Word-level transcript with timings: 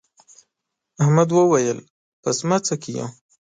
احمد 1.03 1.29
وويل: 1.33 1.79
په 2.21 2.29
سمڅه 2.37 2.75
کې 2.81 2.91
یو. 2.97 3.07